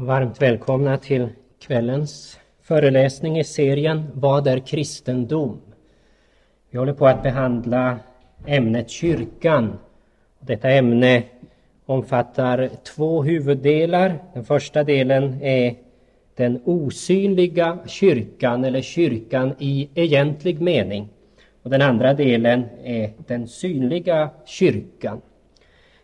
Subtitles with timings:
[0.00, 1.28] Varmt välkomna till
[1.60, 5.60] kvällens föreläsning i serien Vad är kristendom?
[6.70, 7.98] Vi håller på att behandla
[8.46, 9.78] ämnet kyrkan.
[10.40, 11.22] Detta ämne
[11.86, 14.18] omfattar två huvuddelar.
[14.34, 15.74] Den första delen är
[16.34, 21.08] den osynliga kyrkan eller kyrkan i egentlig mening.
[21.62, 25.20] Och den andra delen är den synliga kyrkan.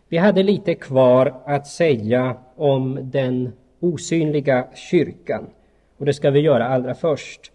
[0.07, 3.51] Vi hade lite kvar att säga om den
[3.85, 5.47] osynliga kyrkan.
[5.97, 7.51] Och det ska vi göra allra först.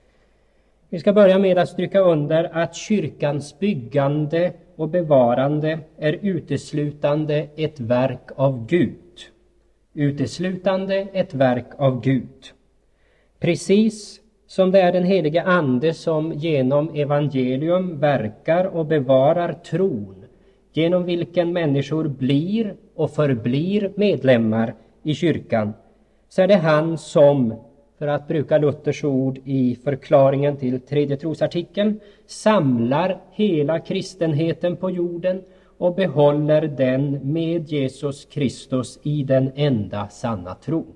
[0.88, 7.80] Vi ska börja med att stryka under att kyrkans byggande och bevarande är uteslutande ett
[7.80, 8.96] verk av Gud.
[9.94, 12.52] Uteslutande ett verk av Gud.
[13.38, 20.24] Precis som det är den helige Ande som genom evangelium verkar och bevarar tron
[20.72, 25.72] genom vilken människor blir och förblir medlemmar i kyrkan
[26.30, 27.54] så är det han som,
[27.98, 35.42] för att bruka Luthers ord i förklaringen till tredje trosartikeln, samlar hela kristenheten på jorden
[35.78, 40.94] och behåller den med Jesus Kristus i den enda sanna tron.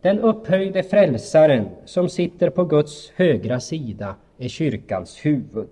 [0.00, 5.70] Den upphöjde frälsaren som sitter på Guds högra sida är kyrkans huvud.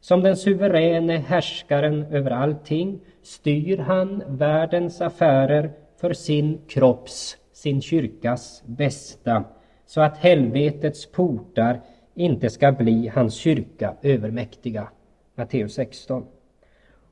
[0.00, 8.62] Som den suveräne härskaren över allting styr han världens affärer för sin kropps sin kyrkas
[8.66, 9.44] bästa
[9.86, 11.80] så att helvetets portar
[12.14, 14.88] inte ska bli hans kyrka övermäktiga.
[15.34, 16.24] Matteus 16.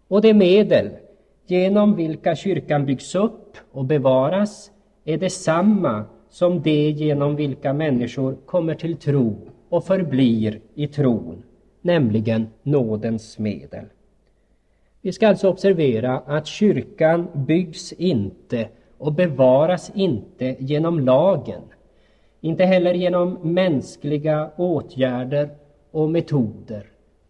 [0.09, 0.91] Och de medel
[1.47, 4.71] genom vilka kyrkan byggs upp och bevaras
[5.05, 9.37] är detsamma som de genom vilka människor kommer till tro
[9.69, 11.43] och förblir i tron,
[11.81, 13.85] nämligen nådens medel.
[15.01, 18.69] Vi ska alltså observera att kyrkan byggs inte
[19.01, 21.63] och bevaras inte genom lagen,
[22.41, 25.51] inte heller genom mänskliga åtgärder
[25.91, 26.87] och metoder,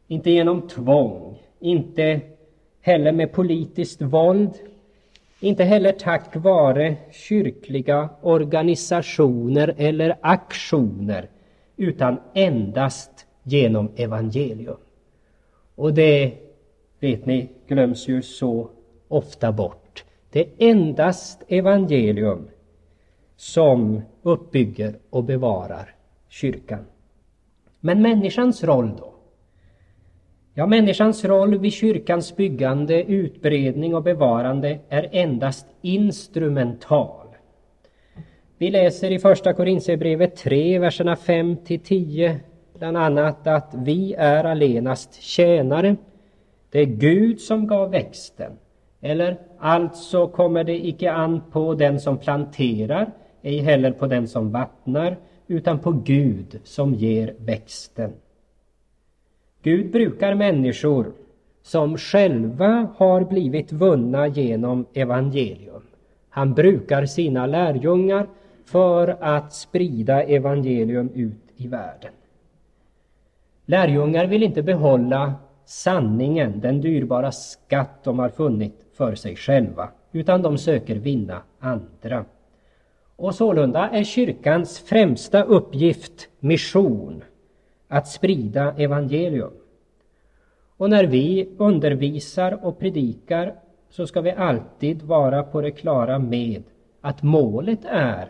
[0.08, 2.20] inte genom tvång, inte
[2.80, 4.50] heller med politiskt våld,
[5.40, 11.28] inte heller tack vare kyrkliga organisationer eller aktioner,
[11.76, 14.76] utan endast genom evangelium.
[15.74, 16.32] Och det,
[17.00, 18.68] vet ni, glöms ju så
[19.08, 19.79] ofta bort.
[20.32, 22.48] Det är endast evangelium
[23.36, 25.94] som uppbygger och bevarar
[26.28, 26.86] kyrkan.
[27.80, 29.14] Men människans roll då?
[30.54, 37.26] Ja, människans roll vid kyrkans byggande, utbredning och bevarande är endast instrumental.
[38.58, 42.40] Vi läser i Första Korintierbrevet 3, verserna 5 till 10
[42.78, 45.96] bland annat att vi är allenast tjänare.
[46.70, 48.52] Det är Gud som gav växten
[49.00, 53.12] eller alltså kommer det icke an på den som planterar,
[53.42, 55.16] ej heller på den som vattnar,
[55.46, 58.12] utan på Gud som ger växten.
[59.62, 61.12] Gud brukar människor
[61.62, 65.82] som själva har blivit vunna genom evangelium.
[66.28, 68.26] Han brukar sina lärjungar
[68.64, 72.12] för att sprida evangelium ut i världen.
[73.66, 75.34] Lärjungar vill inte behålla
[75.64, 82.24] sanningen, den dyrbara skatt de har funnit för sig själva, utan de söker vinna andra.
[83.16, 87.24] Och sålunda är kyrkans främsta uppgift mission,
[87.88, 89.50] att sprida evangelium.
[90.76, 93.54] Och när vi undervisar och predikar
[93.90, 96.62] så ska vi alltid vara på det klara med
[97.00, 98.28] att målet är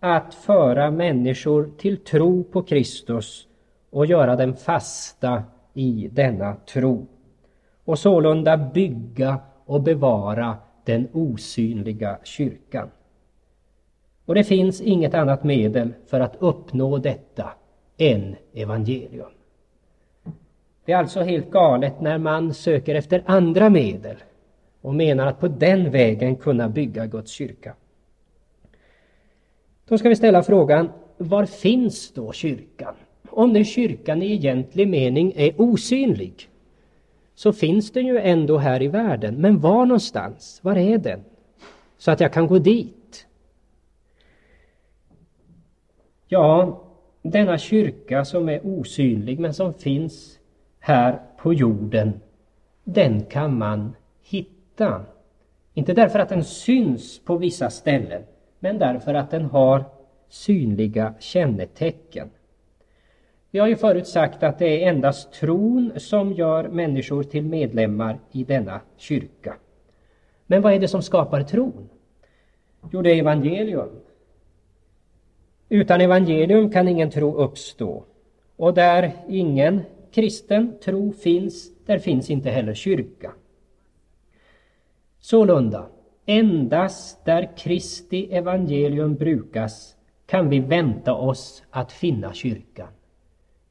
[0.00, 3.46] att föra människor till tro på Kristus
[3.90, 5.42] och göra dem fasta
[5.74, 7.06] i denna tro
[7.88, 12.90] och sålunda bygga och bevara den osynliga kyrkan.
[14.24, 17.50] Och det finns inget annat medel för att uppnå detta
[17.96, 19.30] än evangelium.
[20.84, 24.16] Det är alltså helt galet när man söker efter andra medel
[24.80, 27.74] och menar att på den vägen kunna bygga Guds kyrka.
[29.88, 32.94] Då ska vi ställa frågan, var finns då kyrkan?
[33.30, 36.48] Om nu kyrkan i egentlig mening är osynlig,
[37.38, 39.34] så finns den ju ändå här i världen.
[39.34, 40.60] Men var någonstans?
[40.62, 41.24] Var är den?
[41.98, 43.26] Så att jag kan gå dit.
[46.26, 46.80] Ja,
[47.22, 50.38] denna kyrka som är osynlig men som finns
[50.78, 52.20] här på jorden,
[52.84, 55.04] den kan man hitta.
[55.74, 58.22] Inte därför att den syns på vissa ställen,
[58.58, 59.84] men därför att den har
[60.28, 62.30] synliga kännetecken.
[63.50, 68.18] Vi har ju förut sagt att det är endast tron som gör människor till medlemmar
[68.32, 69.56] i denna kyrka.
[70.46, 71.88] Men vad är det som skapar tron?
[72.90, 73.88] Jo, det är evangelium.
[75.68, 78.04] Utan evangelium kan ingen tro uppstå.
[78.56, 79.80] Och där ingen
[80.12, 83.32] kristen tro finns, där finns inte heller kyrka.
[85.20, 85.86] Sålunda,
[86.26, 89.96] endast där Kristi evangelium brukas
[90.26, 92.88] kan vi vänta oss att finna kyrkan.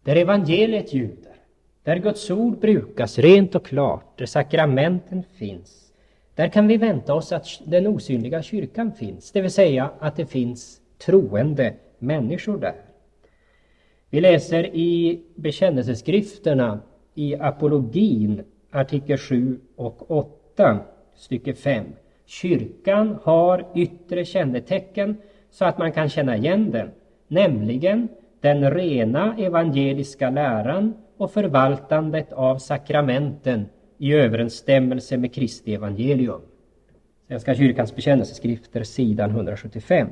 [0.07, 1.35] Där evangeliet ljuder,
[1.83, 5.93] där Guds ord brukas rent och klart, där sakramenten finns,
[6.35, 10.25] där kan vi vänta oss att den osynliga kyrkan finns, det vill säga att det
[10.25, 12.75] finns troende människor där.
[14.09, 16.79] Vi läser i bekännelseskrifterna
[17.15, 20.79] i apologin artikel 7 och 8
[21.15, 21.85] stycke 5.
[22.25, 25.17] Kyrkan har yttre kännetecken
[25.51, 26.89] så att man kan känna igen den,
[27.27, 28.07] nämligen
[28.41, 33.65] den rena evangeliska läran och förvaltandet av sakramenten
[33.97, 36.41] i överensstämmelse med Kristi evangelium.
[37.27, 40.07] Svenska kyrkans bekännelseskrifter, sidan 175.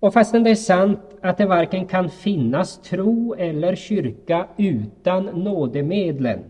[0.00, 6.44] Och fastän det är sant att det varken kan finnas tro eller kyrka utan nådemedlen,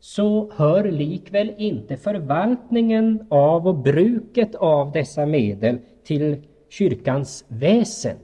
[0.00, 8.16] så hör likväl inte förvaltningen av och bruket av dessa medel till kyrkans väsen.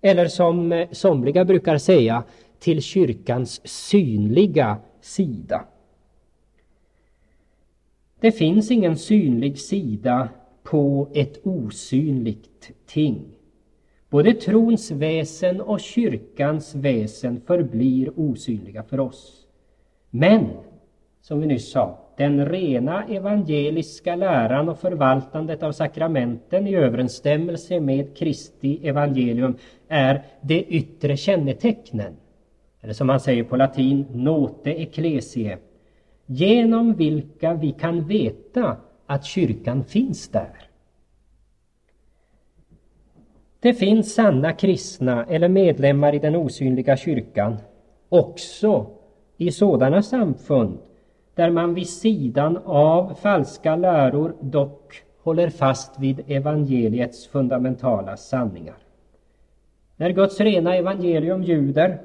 [0.00, 2.24] Eller som eh, somliga brukar säga,
[2.58, 5.64] till kyrkans synliga sida.
[8.20, 10.28] Det finns ingen synlig sida
[10.62, 13.24] på ett osynligt ting.
[14.10, 19.46] Både trons väsen och kyrkans väsen förblir osynliga för oss.
[20.10, 20.48] Men,
[21.20, 28.16] som vi nyss sa, den rena evangeliska läran och förvaltandet av sakramenten i överensstämmelse med
[28.16, 29.56] Kristi evangelium
[29.88, 32.16] är de yttre kännetecknen.
[32.80, 35.58] Eller som man säger på latin, note ecclesiae,
[36.26, 38.76] genom vilka vi kan veta
[39.06, 40.68] att kyrkan finns där.
[43.60, 47.56] Det finns sanna kristna eller medlemmar i den osynliga kyrkan
[48.08, 48.86] också
[49.36, 50.78] i sådana samfund
[51.36, 58.76] där man vid sidan av falska läror dock håller fast vid evangeliets fundamentala sanningar.
[59.96, 62.00] När Guds rena evangelium ljuder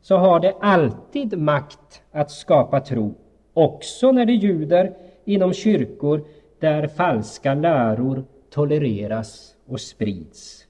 [0.00, 3.14] så har det alltid makt att skapa tro,
[3.54, 6.24] också när det ljuder inom kyrkor
[6.60, 10.66] där falska läror tolereras och sprids.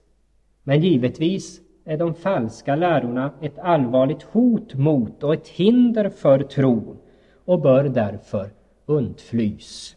[0.62, 6.96] Men givetvis är de falska lärorna ett allvarligt hot mot och ett hinder för tron
[7.44, 8.50] och bör därför
[8.86, 9.96] undflys.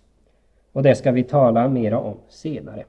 [0.71, 2.85] Och det ska vi tala mera om senare.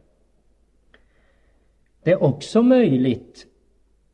[2.02, 3.46] Det är också möjligt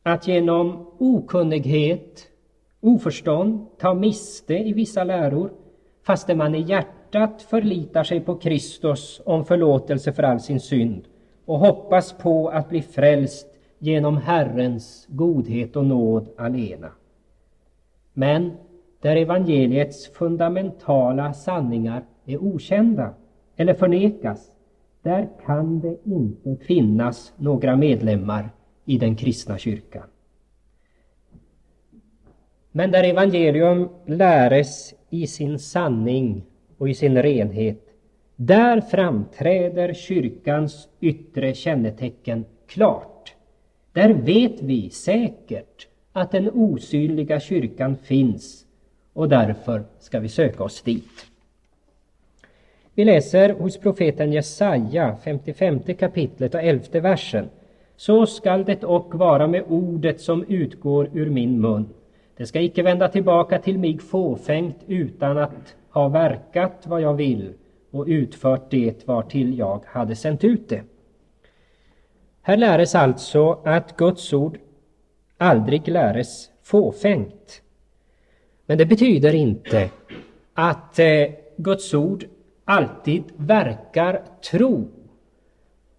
[0.03, 2.27] att genom okunnighet,
[2.81, 5.51] oförstånd, ta miste i vissa läror
[6.03, 11.03] fastän man i hjärtat förlitar sig på Kristus om förlåtelse för all sin synd
[11.45, 13.47] och hoppas på att bli frälst
[13.79, 16.91] genom Herrens godhet och nåd alena.
[18.13, 18.51] Men
[19.05, 23.13] där evangeliets fundamentala sanningar är okända
[23.55, 24.51] eller förnekas,
[25.01, 28.49] där kan det inte finnas några medlemmar
[28.85, 30.03] i den kristna kyrkan.
[32.71, 36.43] Men där evangelium läres i sin sanning
[36.77, 37.81] och i sin renhet,
[38.35, 43.35] där framträder kyrkans yttre kännetecken klart.
[43.93, 48.64] Där vet vi säkert att den osynliga kyrkan finns
[49.15, 51.25] och därför ska vi söka oss dit.
[52.93, 57.49] Vi läser hos profeten Jesaja, 55 kapitlet och 11 versen.
[57.95, 61.89] Så skall det och vara med ordet som utgår ur min mun.
[62.37, 67.53] Det ska icke vända tillbaka till mig fåfängt utan att ha verkat vad jag vill
[67.91, 70.81] och utfört det vartill jag hade sänt ut det.
[72.41, 74.57] Här läres alltså att Guds ord
[75.37, 77.61] aldrig läres fåfängt.
[78.65, 79.89] Men det betyder inte
[80.53, 82.25] att eh, Guds ord
[82.65, 84.87] alltid verkar tro.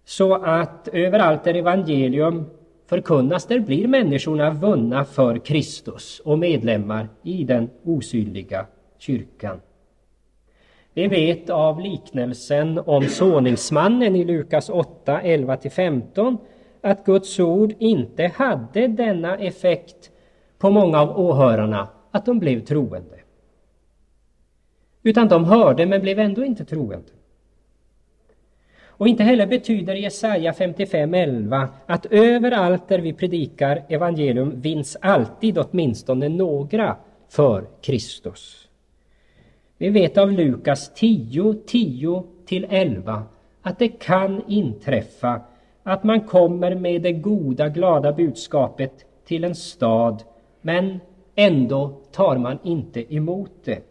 [0.05, 2.45] Så att överallt där evangelium
[2.85, 8.65] förkunnas, där blir människorna vunna för Kristus och medlemmar i den osynliga
[8.97, 9.61] kyrkan.
[10.93, 16.37] Vi vet av liknelsen om såningsmannen i Lukas 8, 11-15
[16.81, 20.11] att Guds ord inte hade denna effekt
[20.57, 23.15] på många av åhörarna, att de blev troende.
[25.03, 27.11] Utan de hörde men blev ändå inte troende.
[28.97, 36.29] Och inte heller betyder Jesaja 55.11 att överallt där vi predikar evangelium vinns alltid åtminstone
[36.29, 36.97] några
[37.29, 38.67] för Kristus.
[39.77, 43.23] Vi vet av Lukas 10, 10 till 11
[43.61, 45.41] att det kan inträffa
[45.83, 50.23] att man kommer med det goda, glada budskapet till en stad,
[50.61, 50.99] men
[51.37, 53.81] ändå tar man inte emot det.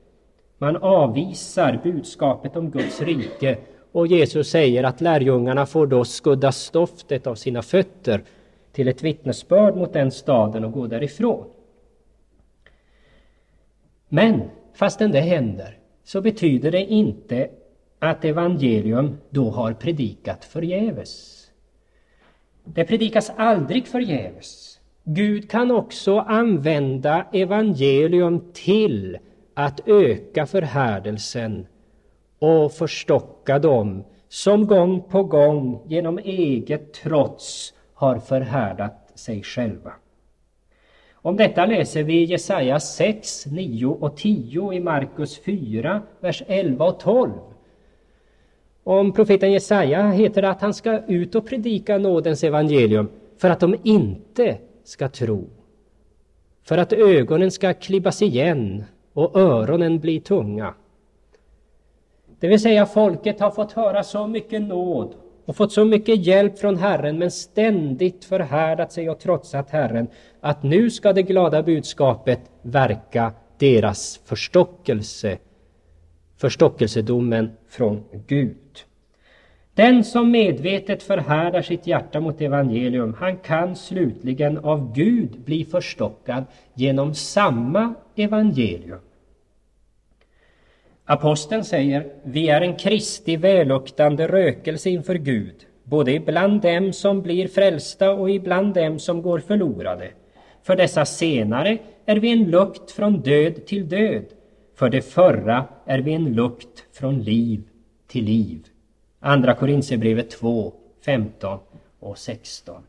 [0.59, 3.59] Man avvisar budskapet om Guds rike
[3.93, 8.25] och Jesus säger att lärjungarna får då skudda stoftet av sina fötter
[8.73, 11.47] till ett vittnesbörd mot den staden och gå därifrån.
[14.09, 14.43] Men
[14.75, 17.50] fastän det händer så betyder det inte
[17.99, 21.43] att evangelium då har predikat förgäves.
[22.65, 24.75] Det predikas aldrig förgäves.
[25.09, 29.19] Gud kan också använda evangelium till
[29.55, 31.67] att öka förhärdelsen
[32.39, 39.93] och förstocka dem som gång på gång genom eget trots har förhärdat sig själva.
[41.13, 47.01] Om detta läser vi Jesaja 6, 9 och 10 i Markus 4, vers 11 och
[47.01, 47.33] 12.
[48.85, 53.09] Om profeten Jesaja heter det att han ska ut och predika nådens evangelium
[53.39, 55.49] för att de inte ska tro.
[56.62, 60.75] För att ögonen ska klibbas igen och öronen bli tunga.
[62.40, 65.14] Det vill säga folket har fått höra så mycket nåd
[65.45, 70.09] och fått så mycket hjälp från Herren men ständigt förhärdat sig och trotsat Herren
[70.40, 75.38] att nu ska det glada budskapet verka deras förstockelse,
[76.37, 78.86] förstockelsedomen från Gud.
[79.76, 86.45] Den som medvetet förhärdar sitt hjärta mot evangelium, han kan slutligen av Gud bli förstockad
[86.75, 88.99] genom samma evangelium.
[91.04, 95.54] Aposteln säger, vi är en Kristi välluktande rökelse inför Gud,
[95.85, 100.11] både ibland dem som blir frälsta och ibland dem som går förlorade.
[100.62, 104.25] För dessa senare är vi en lukt från död till död,
[104.75, 107.62] för det förra är vi en lukt från liv
[108.06, 108.66] till liv.
[109.26, 110.73] Andra Korinthierbrevet 2,
[111.04, 111.59] 15
[112.00, 112.83] och 16.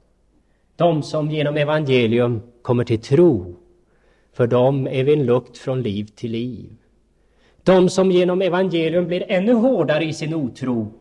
[0.76, 3.56] De som genom evangelium kommer till tro,
[4.34, 6.70] för dem är vi en lukt från liv till liv.
[7.64, 10.92] De som genom evangelium blir ännu hårdare i sin otro,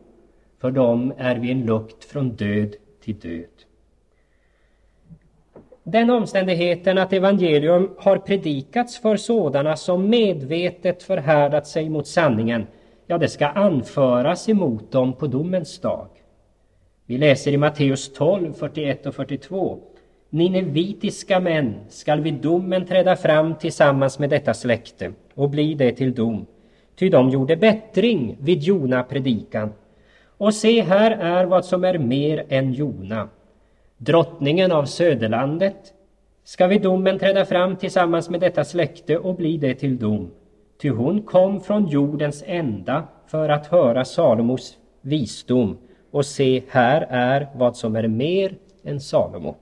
[0.61, 3.63] för dem är vi en lukt från död till död.
[5.83, 12.67] Den omständigheten att evangelium har predikats för sådana som medvetet förhärdat sig mot sanningen,
[13.07, 16.07] ja, det ska anföras emot dem på domens dag.
[17.05, 19.79] Vi läser i Matteus 12, 41 och 42.
[20.29, 26.13] Ninevitiska män skall vid domen träda fram tillsammans med detta släkte och bli det till
[26.13, 26.45] dom
[26.99, 29.73] ty de gjorde bättring vid Jona predikan.
[30.37, 33.29] Och se, här är vad som är mer än Jona.
[33.97, 35.93] Drottningen av söderlandet
[36.43, 40.31] ska vid domen träda fram tillsammans med detta släkte och bli det till dom.
[40.81, 45.77] Ty hon kom från jordens ända för att höra Salomos visdom
[46.11, 49.55] och se, här är vad som är mer än Salomo.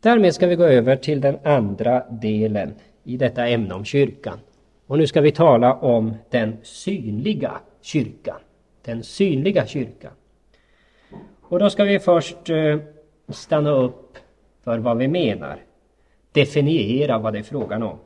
[0.00, 2.74] Därmed ska vi gå över till den andra delen
[3.04, 4.38] i detta ämne om kyrkan.
[4.86, 8.40] Och nu ska vi tala om den synliga kyrkan.
[8.82, 10.12] Den synliga kyrkan.
[11.40, 12.78] Och då ska vi först eh,
[13.28, 14.18] stanna upp
[14.64, 15.62] för vad vi menar.
[16.32, 17.98] Definiera vad det är frågan om.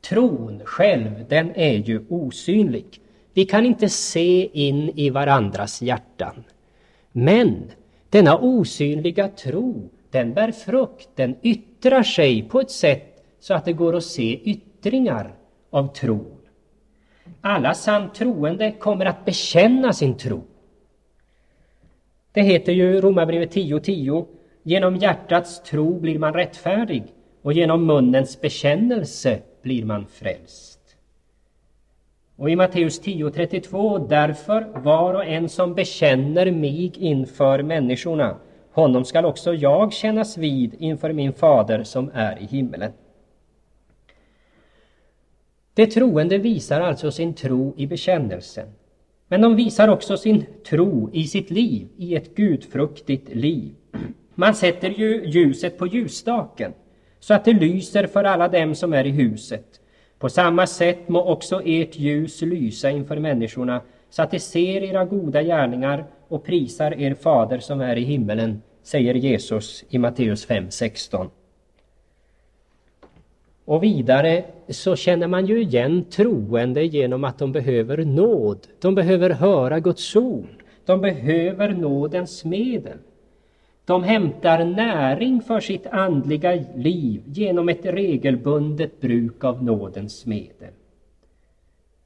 [0.00, 3.00] Tron själv, den är ju osynlig.
[3.32, 6.44] Vi kan inte se in i varandras hjärtan.
[7.12, 7.70] Men
[8.10, 13.72] denna osynliga tro, den bär frukt, den yttrar sig på ett sätt så att det
[13.72, 15.34] går att se yttringar
[15.70, 16.36] av tron.
[17.40, 20.42] Alla sant troende kommer att bekänna sin tro.
[22.32, 24.26] Det heter ju i Romarbrevet 10.10 10,
[24.62, 27.04] Genom hjärtats tro blir man rättfärdig
[27.46, 30.96] och genom munnens bekännelse blir man frälst.
[32.36, 38.36] Och i Matteus 10.32 Därför var och en som bekänner mig inför människorna,
[38.72, 42.92] honom skall också jag kännas vid inför min fader som är i himmelen.
[45.74, 48.68] De troende visar alltså sin tro i bekännelsen.
[49.28, 53.74] Men de visar också sin tro i sitt liv, i ett gudfruktigt liv.
[54.34, 56.72] Man sätter ju ljuset på ljusstaken
[57.26, 59.80] så att det lyser för alla dem som är i huset.
[60.18, 63.80] På samma sätt må också ert ljus lysa inför människorna
[64.10, 68.62] så att de ser era goda gärningar och prisar er fader som är i himmelen,
[68.82, 71.28] säger Jesus i Matteus 5.16.
[73.64, 78.66] Och vidare så känner man ju igen troende genom att de behöver nåd.
[78.80, 80.64] De behöver höra Guds ord.
[80.84, 82.98] De behöver nådens medel.
[83.86, 90.72] De hämtar näring för sitt andliga liv genom ett regelbundet bruk av nådens medel.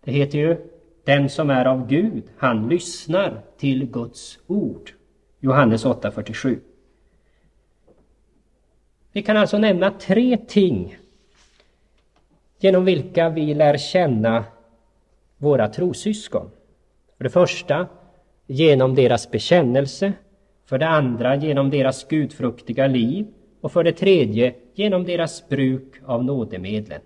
[0.05, 0.57] Det heter ju
[1.05, 4.91] Den som är av Gud, han lyssnar till Guds ord.
[5.41, 6.59] Johannes 8.47.
[9.13, 10.99] Vi kan alltså nämna tre ting
[12.59, 14.45] genom vilka vi lär känna
[15.37, 16.51] våra trossyskon.
[17.17, 17.87] För det första
[18.47, 20.13] genom deras bekännelse,
[20.71, 23.27] för det andra genom deras gudfruktiga liv
[23.61, 27.00] och för det tredje genom deras bruk av nådemedlen.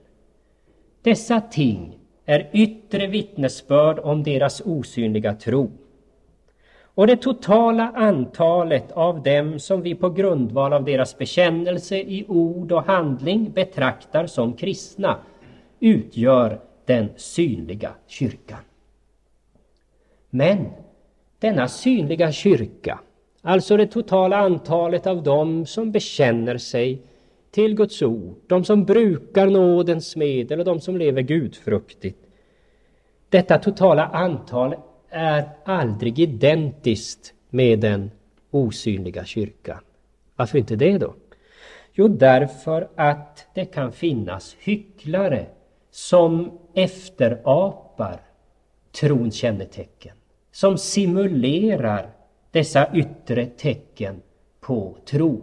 [1.03, 5.71] Dessa ting är yttre vittnesbörd om deras osynliga tro.
[6.85, 12.73] Och det totala antalet av dem som vi på grundval av deras bekännelse i ord
[12.73, 15.19] och handling betraktar som kristna
[15.81, 18.61] utgör den synliga kyrkan.
[20.31, 20.67] Men
[21.39, 22.99] denna synliga kyrka,
[23.45, 27.03] alltså det totala antalet av dem som bekänner sig
[27.51, 32.19] till Guds ord, de som brukar nådens medel och de som lever gudfruktigt.
[33.29, 34.75] Detta totala antal
[35.11, 38.11] är aldrig identiskt med den
[38.51, 39.79] osynliga kyrkan.
[40.37, 41.15] Varför inte det då?
[41.93, 45.47] Jo, därför att det kan finnas hycklare
[45.91, 48.21] som efterapar
[49.01, 50.17] trons kännetecken,
[50.53, 52.14] som simulerar
[52.55, 54.23] dessa yttre tecken
[54.61, 55.41] på tro,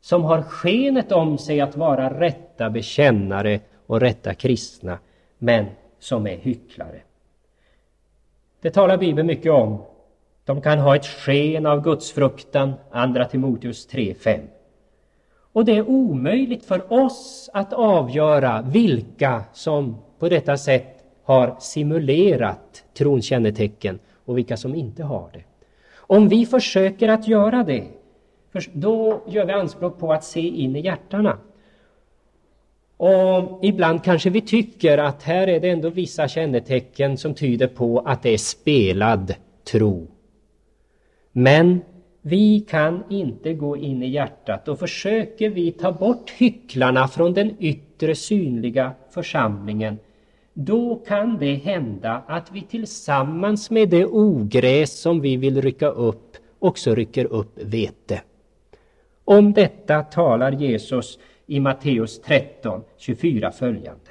[0.00, 4.98] som har skenet om sig att vara rätta bekännare och rätta kristna,
[5.38, 5.66] men
[5.98, 7.00] som är hycklare.
[8.60, 9.82] Det talar Bibeln mycket om.
[10.44, 14.40] De kan ha ett sken av gudsfruktan, Andra Timoteus 3.5.
[15.52, 22.84] Och det är omöjligt för oss att avgöra vilka som på detta sätt har simulerat
[22.94, 25.42] trons kännetecken och vilka som inte har det.
[26.06, 27.84] Om vi försöker att göra det,
[28.72, 31.38] då gör vi anspråk på att se in i hjärtana.
[32.96, 37.98] Och ibland kanske vi tycker att här är det ändå vissa kännetecken som tyder på
[37.98, 39.34] att det är spelad
[39.64, 40.06] tro.
[41.32, 41.80] Men
[42.22, 47.56] vi kan inte gå in i hjärtat och försöker vi ta bort hycklarna från den
[47.58, 49.98] yttre synliga församlingen
[50.54, 56.36] då kan det hända att vi tillsammans med det ogräs som vi vill rycka upp
[56.58, 58.20] också rycker upp vete.
[59.24, 64.10] Om detta talar Jesus i Matteus 13, 24 följande.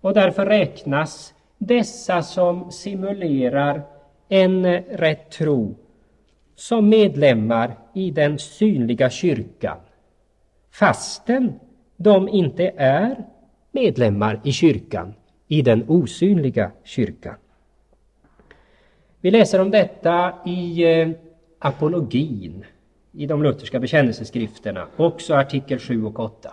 [0.00, 3.82] Och därför räknas dessa som simulerar
[4.28, 5.74] en rätt tro
[6.54, 9.76] som medlemmar i den synliga kyrkan
[10.70, 11.60] fastän
[11.96, 13.24] de inte är
[13.72, 15.14] medlemmar i kyrkan,
[15.48, 17.34] i den osynliga kyrkan.
[19.20, 21.08] Vi läser om detta i eh,
[21.58, 22.64] apologin
[23.12, 26.52] i de lutherska bekännelseskrifterna, också artikel 7 och 8.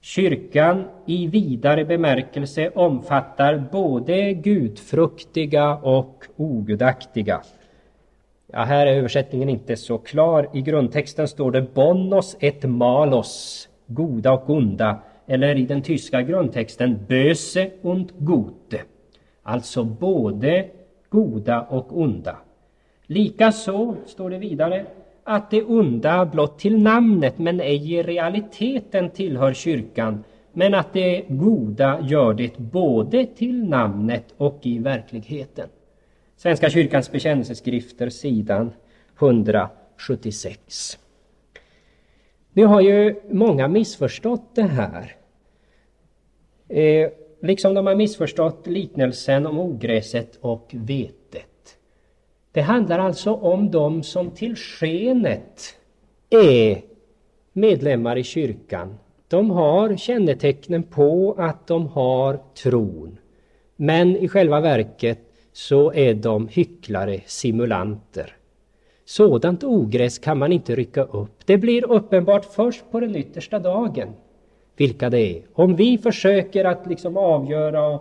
[0.00, 7.42] Kyrkan i vidare bemärkelse omfattar både gudfruktiga och ogudaktiga.
[8.52, 10.48] Ja, här är översättningen inte så klar.
[10.52, 16.98] I grundtexten står det bonos et malos, goda och onda, eller i den tyska grundtexten
[17.08, 18.80] böse und gute,
[19.42, 20.68] alltså både
[21.08, 22.36] goda och onda.
[23.06, 24.86] Likaså, står det vidare,
[25.24, 31.24] att det onda blott till namnet men ej i realiteten tillhör kyrkan, men att det
[31.28, 35.68] goda gör det både till namnet och i verkligheten.
[36.36, 38.70] Svenska kyrkans bekännelseskrifter, sidan
[39.18, 40.98] 176.
[42.52, 45.17] Nu har ju många missförstått det här.
[46.68, 47.10] Eh,
[47.42, 51.78] liksom de har missförstått liknelsen om ogräset och vetet.
[52.52, 55.74] Det handlar alltså om de som till skenet
[56.30, 56.82] är
[57.52, 58.98] medlemmar i kyrkan.
[59.28, 63.18] De har kännetecknen på att de har tron.
[63.76, 65.18] Men i själva verket
[65.52, 68.36] så är de hycklare, simulanter.
[69.04, 71.46] Sådant ogräs kan man inte rycka upp.
[71.46, 74.08] Det blir uppenbart först på den yttersta dagen
[74.80, 75.42] vilka det är.
[75.52, 77.98] Om vi försöker att liksom avgöra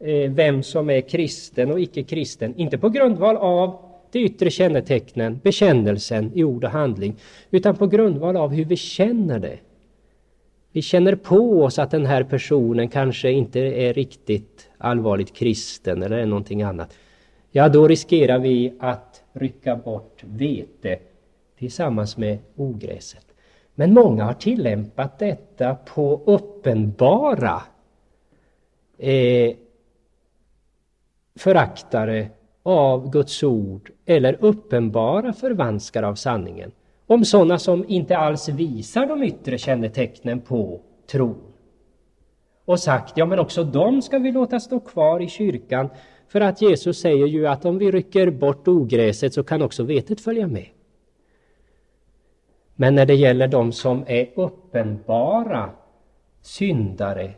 [0.00, 3.78] eh, vem som är kristen och icke kristen, inte på grundval av
[4.12, 7.16] de yttre kännetecknen, bekännelsen i ord och handling,
[7.50, 9.58] utan på grundval av hur vi känner det.
[10.72, 16.18] Vi känner på oss att den här personen kanske inte är riktigt allvarligt kristen eller
[16.18, 16.94] är någonting annat.
[17.50, 20.98] Ja, då riskerar vi att rycka bort vete
[21.58, 23.25] tillsammans med ogräset.
[23.78, 27.62] Men många har tillämpat detta på uppenbara
[28.98, 29.56] eh,
[31.38, 32.28] föraktare
[32.62, 36.72] av Guds ord eller uppenbara förvanskare av sanningen.
[37.06, 41.42] Om sådana som inte alls visar de yttre kännetecknen på tron.
[42.64, 45.88] Och sagt, ja men också de ska vi låta stå kvar i kyrkan
[46.28, 50.20] För att Jesus säger ju att om vi rycker bort ogräset så kan också vetet
[50.20, 50.66] följa med.
[52.76, 55.70] Men när det gäller de som är uppenbara
[56.42, 57.32] syndare,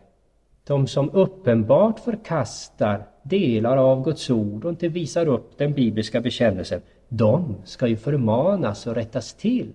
[0.64, 6.82] de som uppenbart förkastar delar av Guds ord och inte visar upp den bibliska bekännelsen,
[7.08, 9.72] de ska ju förmanas och rättas till,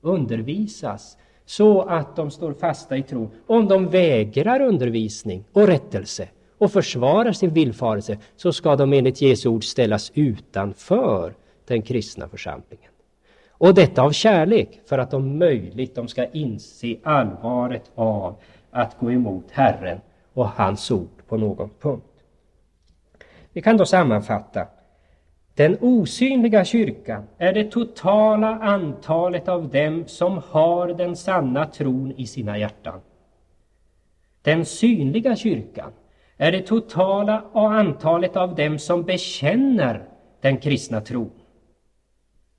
[0.00, 3.30] undervisas, så att de står fasta i tron.
[3.46, 9.48] Om de vägrar undervisning och rättelse och försvarar sin villfarelse, så ska de enligt Jesu
[9.48, 11.34] ord ställas utanför
[11.66, 12.90] den kristna församlingen.
[13.58, 18.36] Och detta av kärlek, för att om möjligt de ska inse allvaret av
[18.70, 20.00] att gå emot Herren
[20.32, 22.04] och hans ord på någon punkt.
[23.52, 24.66] Vi kan då sammanfatta.
[25.54, 32.26] Den osynliga kyrkan är det totala antalet av dem som har den sanna tron i
[32.26, 33.00] sina hjärtan.
[34.42, 35.92] Den synliga kyrkan
[36.36, 40.02] är det totala antalet av dem som bekänner
[40.40, 41.30] den kristna tron.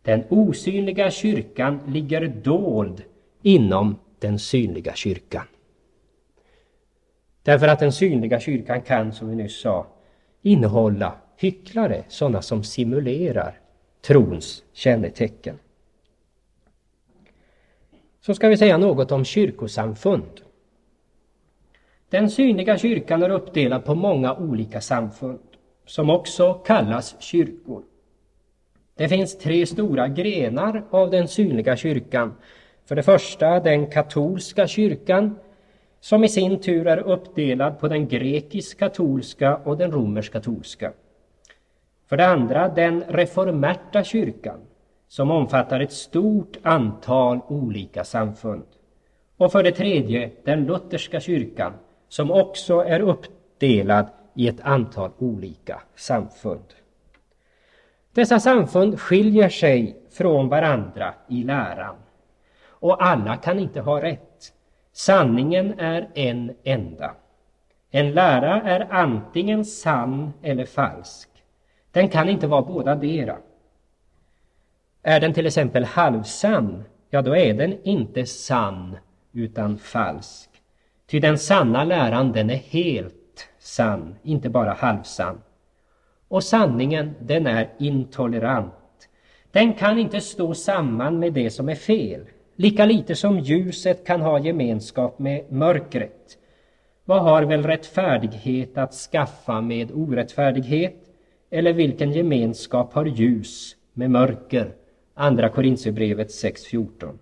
[0.08, 3.04] Den osynliga kyrkan ligger dold
[3.42, 5.44] inom den synliga kyrkan.
[7.44, 9.88] Därför att den synliga kyrkan kan, som vi nyss sa,
[10.42, 13.60] innehålla hycklare, sådana som simulerar
[14.02, 15.60] trons kännetecken.
[18.22, 20.42] Så ska vi säga något om kyrkosamfund.
[22.10, 25.40] Den synliga kyrkan är uppdelad på många olika samfund,
[25.86, 27.84] som också kallas kyrkor.
[28.98, 32.34] Det finns tre stora grenar av den synliga kyrkan.
[32.86, 35.36] För det första den katolska kyrkan
[36.00, 40.92] som i sin tur är uppdelad på den grekisk-katolska och den romersk-katolska.
[42.10, 44.60] För det andra den reformerta kyrkan
[45.08, 48.66] som omfattar ett stort antal olika samfund.
[49.38, 51.74] Och för det tredje den lutherska kyrkan
[52.10, 56.74] som också är uppdelad i ett antal olika samfund.
[58.18, 61.96] Dessa samfund skiljer sig från varandra i läran.
[62.68, 64.54] Och alla kan inte ha rätt.
[64.92, 67.16] Sanningen är en enda.
[67.92, 71.30] En lära är antingen sann eller falsk.
[71.92, 73.38] Den kan inte vara båda dera.
[75.04, 78.98] Är den till exempel halvsann, ja då är den inte sann
[79.32, 80.50] utan falsk.
[81.08, 85.42] Ty den sanna läran den är helt sann, inte bara halvsann.
[86.28, 88.74] Och sanningen den är intolerant.
[89.52, 92.26] Den kan inte stå samman med det som är fel.
[92.56, 96.38] Lika lite som ljuset kan ha gemenskap med mörkret.
[97.06, 100.96] Vad har väl rättfärdighet att skaffa med orättfärdighet?
[101.50, 104.72] Eller vilken gemenskap har ljus med mörker?
[105.14, 107.18] Andra Korintierbrevet 6.14.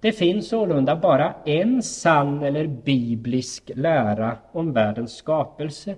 [0.00, 5.94] Det finns sålunda bara en sann eller biblisk lära om världens skapelse,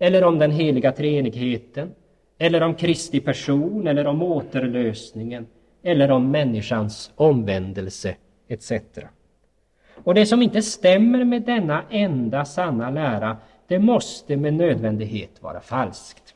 [0.00, 1.94] eller om den heliga treenigheten,
[2.38, 5.46] eller om Kristi person, eller om återlösningen,
[5.82, 8.16] eller om människans omvändelse
[8.48, 8.72] etc.
[9.94, 13.36] Och det som inte stämmer med denna enda sanna lära,
[13.66, 16.34] det måste med nödvändighet vara falskt.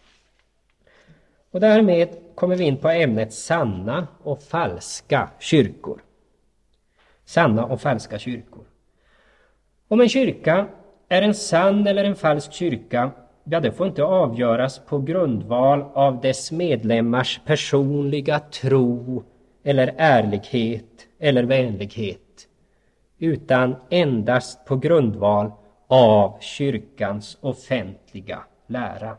[1.51, 6.01] Och därmed kommer vi in på ämnet sanna och falska kyrkor.
[7.25, 8.65] Sanna och falska kyrkor.
[9.89, 10.67] Om en kyrka
[11.09, 13.11] är en sann eller en falsk kyrka,
[13.45, 19.25] ja, det får inte avgöras på grundval av dess medlemmars personliga tro
[19.65, 22.49] eller ärlighet eller vänlighet,
[23.19, 25.51] utan endast på grundval
[25.87, 29.17] av kyrkans offentliga lära.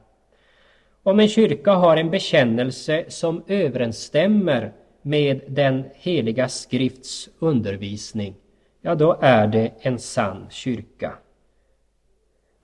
[1.03, 8.35] Om en kyrka har en bekännelse som överensstämmer med den heliga skrifts undervisning,
[8.81, 11.13] ja då är det en sann kyrka.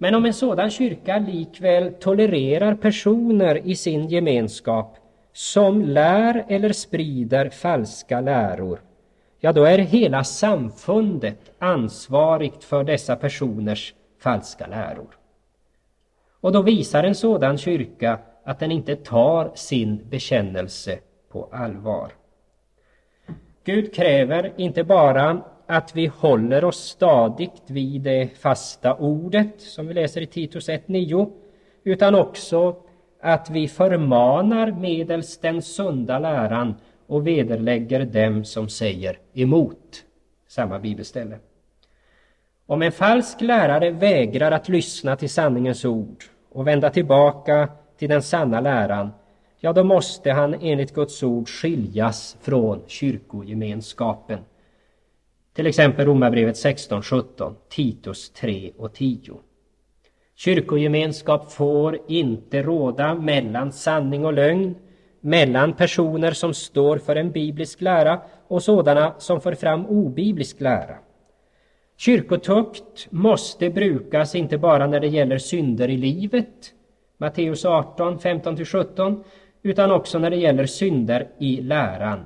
[0.02, 4.98] Men om en sådan kyrka likväl tolererar personer i sin gemenskap
[5.34, 8.82] som lär eller sprider falska läror,
[9.40, 15.18] ja då är hela samfundet ansvarigt för dessa personers falska läror.
[16.42, 21.00] Och då visar en sådan kyrka att den inte tar sin bekännelse
[21.32, 22.12] på allvar.
[23.64, 29.94] Gud kräver inte bara att vi håller oss stadigt vid det fasta ordet som vi
[29.94, 31.32] läser i Titus 1.9
[31.84, 32.76] utan också
[33.22, 36.76] att vi förmanar medelst den sunda läran
[37.08, 40.04] och vederlägger dem som säger emot.
[40.48, 41.40] Samma bibelställe.
[42.66, 48.22] Om en falsk lärare vägrar att lyssna till sanningens ord och vända tillbaka till den
[48.22, 49.10] sanna läran,
[49.60, 54.40] ja, då måste han enligt Guds ord skiljas från kyrkogemenskapen.
[55.54, 59.34] Till exempel Romarbrevet 16, 17, Titus 3 och 10.
[60.36, 64.76] Kyrkogemenskap får inte råda mellan sanning och lögn,
[65.22, 70.96] mellan personer som står för en biblisk lära och sådana som för fram obiblisk lära.
[71.98, 76.74] Kyrkotukt måste brukas inte bara när det gäller synder i livet,
[77.18, 79.24] Matteus 18, 15-17,
[79.64, 82.26] utan också när det gäller synder i läran,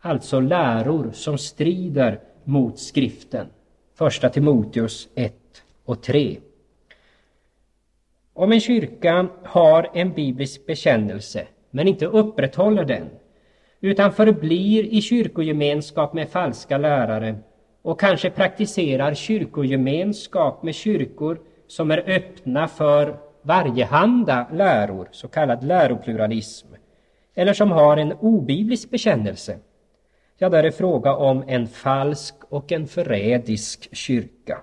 [0.00, 3.46] alltså läror som strider mot skriften.
[3.94, 5.34] Första Timoteus 1
[5.84, 6.36] och 3.
[8.34, 13.10] Om en kyrka har en biblisk bekännelse men inte upprätthåller den
[13.80, 17.34] utan förblir i kyrkogemenskap med falska lärare
[17.82, 26.66] och kanske praktiserar kyrkogemenskap med kyrkor som är öppna för varjehanda läror, så kallad läropluralism,
[27.34, 29.58] eller som har en obiblisk bekännelse,
[30.42, 34.58] ja, där är det fråga om en falsk och en förrädisk kyrka.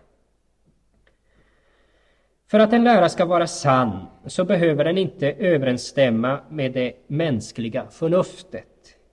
[2.52, 7.86] För att en lära ska vara sann så behöver den inte överensstämma med det mänskliga
[7.92, 8.66] förnuftet,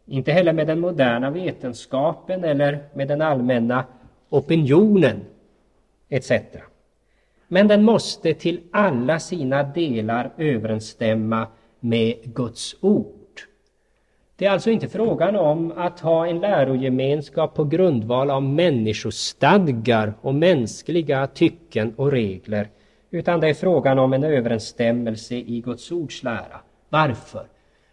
[0.07, 3.85] inte heller med den moderna vetenskapen eller med den allmänna
[4.29, 5.25] opinionen
[6.09, 6.33] etc.
[7.49, 11.47] Men den måste till alla sina delar överensstämma
[11.81, 13.26] med Guds ord.
[14.39, 20.35] Det är alltså inte frågan om att ha en lärogemenskap på grundval av människostadgar och
[20.35, 22.69] mänskliga tycken och regler,
[23.11, 26.61] utan det är frågan om en överensstämmelse i Guds ords lära.
[26.89, 27.47] Varför?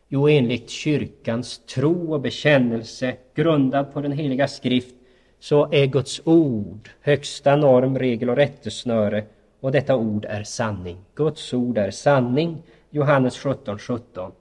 [0.07, 4.95] Jo, enligt kyrkans tro och bekännelse, grundad på den heliga skrift,
[5.39, 9.23] så är Guds ord högsta norm, regel och rättesnöre
[9.59, 10.97] och detta ord är sanning.
[11.15, 12.57] Guds ord är sanning.
[12.89, 14.31] Johannes 17, 17.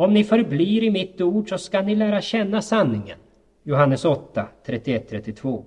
[0.00, 3.18] Om ni förblir i mitt ord så ska ni lära känna sanningen.
[3.62, 5.64] Johannes 8, 31, 32.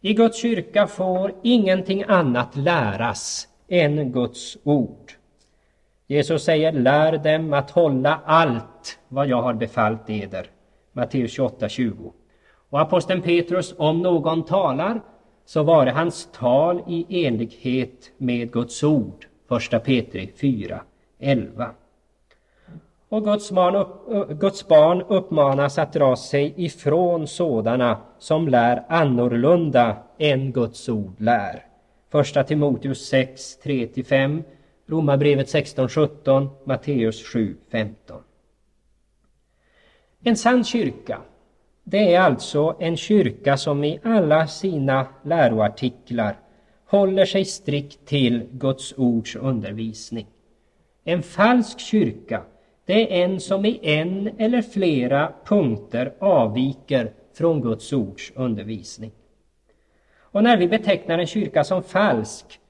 [0.00, 5.12] I Guds kyrka får ingenting annat läras än Guds ord.
[6.06, 10.50] Jesus säger, lär dem att hålla allt vad jag har befallt eder.
[10.92, 12.12] Matteus 28, 20.
[12.70, 15.00] Och aposteln Petrus, om någon talar,
[15.44, 19.26] så var det hans tal i enlighet med Guds ord.
[19.48, 20.82] Första Petri 4,
[21.18, 21.70] 11.
[23.14, 29.96] Och Guds barn, upp, Guds barn uppmanas att dra sig ifrån sådana som lär annorlunda
[30.18, 31.66] än Guds ord lär.
[32.10, 34.42] Första Timoteus 6, 3-5,
[34.86, 38.22] Romarbrevet 16, 17, Matteus 7, 15.
[40.24, 41.20] En sann kyrka
[41.84, 46.38] det är alltså en kyrka som i alla sina läroartiklar
[46.86, 50.26] håller sig strikt till Guds ords undervisning.
[51.04, 52.42] En falsk kyrka,
[52.86, 59.10] det är en som i en eller flera punkter avviker från Guds ords undervisning.
[60.18, 62.60] Och när vi betecknar en kyrka som falsk,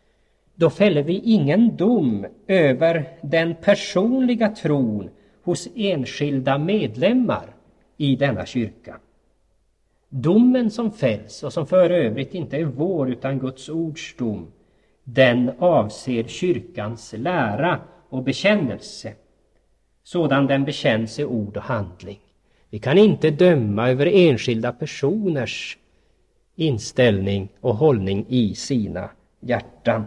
[0.54, 5.10] då fäller vi ingen dom över den personliga tron
[5.42, 7.54] hos enskilda medlemmar
[7.96, 8.96] i denna kyrka.
[10.08, 14.52] Domen som fälls och som för övrigt inte är vår utan Guds ords dom,
[15.04, 19.12] den avser kyrkans lära och bekännelse,
[20.04, 22.20] sådan den bekänns i ord och handling.
[22.70, 25.78] Vi kan inte döma över enskilda personers
[26.56, 30.04] inställning och hållning i sina hjärtan.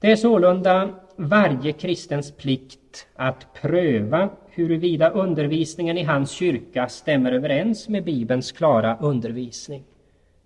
[0.00, 7.88] Det är sålunda varje kristens plikt att pröva huruvida undervisningen i hans kyrka stämmer överens
[7.88, 9.84] med Bibelns klara undervisning.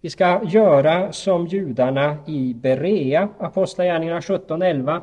[0.01, 5.01] Vi ska göra som judarna i Berea, Apostlagärningarna 17.11.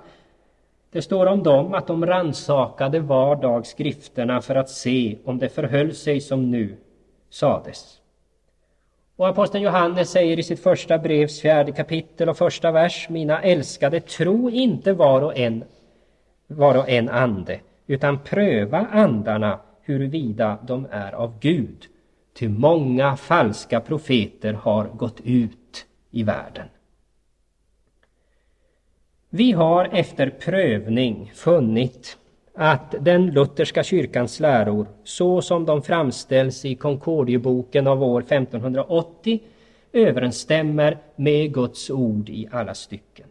[0.93, 5.49] Det står om dem att de ransakade var dag skrifterna för att se om det
[5.49, 6.77] förhöll sig som nu
[7.29, 7.99] sades.
[9.15, 13.99] Och aposteln Johannes säger i sitt första brevs fjärde kapitel och första vers, mina älskade,
[13.99, 15.63] tro inte var och en,
[16.47, 21.85] var och en ande, utan pröva andarna huruvida de är av Gud.
[22.33, 26.67] Ty många falska profeter har gått ut i världen.
[29.35, 32.17] Vi har efter prövning funnit
[32.55, 39.39] att den lutherska kyrkans läror, så som de framställs i Concordieboken av år 1580,
[39.93, 43.25] överensstämmer med Guds ord i alla stycken.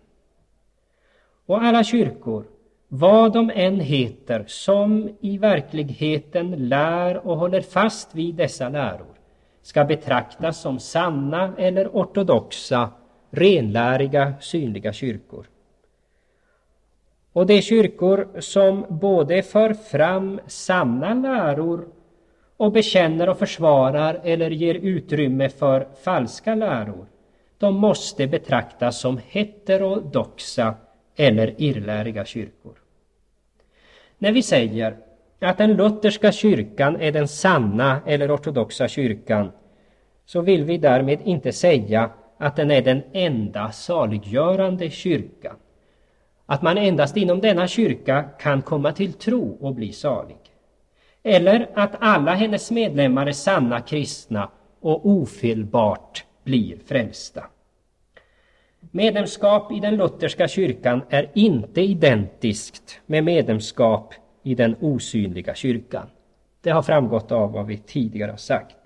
[1.46, 2.44] Och alla kyrkor
[2.88, 9.14] vad de än heter, som i verkligheten lär och håller fast vid dessa läror,
[9.62, 12.90] ska betraktas som sanna eller ortodoxa,
[13.30, 15.46] renläriga, synliga kyrkor.
[17.32, 21.88] Och de kyrkor som både för fram sanna läror
[22.56, 27.06] och bekänner och försvarar eller ger utrymme för falska läror,
[27.58, 30.74] de måste betraktas som heterodoxa
[31.16, 32.74] eller irrläriga kyrkor.
[34.18, 34.96] När vi säger
[35.40, 39.52] att den lutherska kyrkan är den sanna eller ortodoxa kyrkan
[40.24, 45.56] så vill vi därmed inte säga att den är den enda saliggörande kyrkan.
[46.46, 50.36] Att man endast inom denna kyrka kan komma till tro och bli salig.
[51.22, 54.48] Eller att alla hennes medlemmar är sanna kristna
[54.80, 57.44] och ofelbart blir frälsta.
[58.90, 66.06] Medlemskap i den lutherska kyrkan är inte identiskt med medlemskap i den osynliga kyrkan.
[66.60, 68.76] Det har framgått av vad vi tidigare har sagt.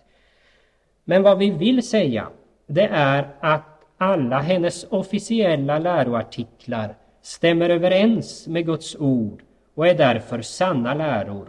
[1.04, 2.28] Men vad vi vill säga,
[2.66, 6.94] det är att alla hennes officiella läroartiklar
[7.26, 9.42] stämmer överens med Guds ord
[9.74, 11.48] och är därför sanna läror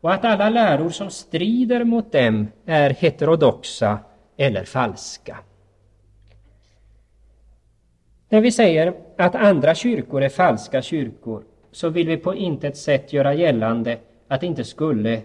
[0.00, 3.98] och att alla läror som strider mot dem är heterodoxa
[4.36, 5.38] eller falska.
[8.28, 13.12] När vi säger att andra kyrkor är falska kyrkor så vill vi på intet sätt
[13.12, 15.22] göra gällande att det inte skulle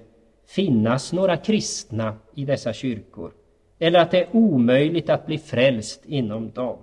[0.47, 3.31] finnas några kristna i dessa kyrkor
[3.79, 6.77] eller att det är omöjligt att bli frälst inom dem.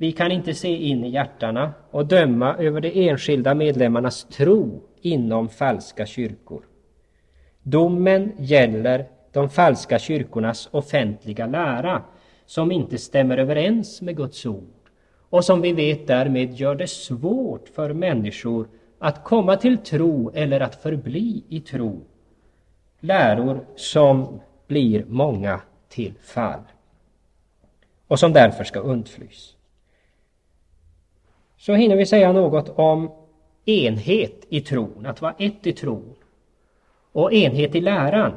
[0.00, 5.48] Vi kan inte se in i hjärtana och döma över de enskilda medlemmarnas tro inom
[5.48, 6.62] falska kyrkor.
[7.62, 12.02] Domen gäller de falska kyrkornas offentliga lära
[12.46, 14.90] som inte stämmer överens med Guds ord
[15.30, 20.60] och som vi vet därmed gör det svårt för människor att komma till tro eller
[20.60, 22.00] att förbli i tro.
[23.00, 26.62] Läror som blir många till fall
[28.06, 29.56] och som därför ska undflys.
[31.60, 33.10] Så hinner vi säga något om
[33.64, 36.14] enhet i tron, att vara ett i tron
[37.12, 38.32] och enhet i läran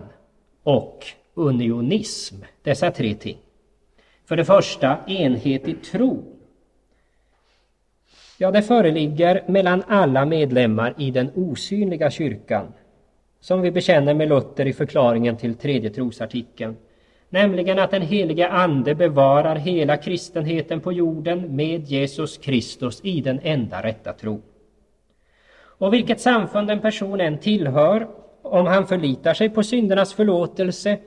[0.64, 3.38] och unionism, dessa tre ting.
[4.26, 6.24] För det första enhet i tro.
[8.38, 12.74] Ja, det föreligger mellan alla medlemmar i den osynliga kyrkan,
[13.40, 16.76] som vi bekänner med Luther i förklaringen till tredje trosartikeln,
[17.34, 23.40] nämligen att den helige Ande bevarar hela kristenheten på jorden med Jesus Kristus i den
[23.44, 24.42] enda rätta tro.
[25.56, 28.08] Och vilket samfund en person än tillhör,
[28.42, 30.98] om han förlitar sig på syndernas förlåtelse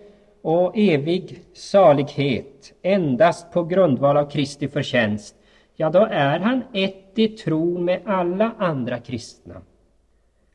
[0.43, 5.35] och evig salighet endast på grundval av Kristi förtjänst,
[5.77, 9.55] ja, då är han ett i tron med alla andra kristna.